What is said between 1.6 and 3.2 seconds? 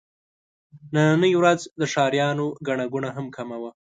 د ښاريانو ګڼه ګوڼه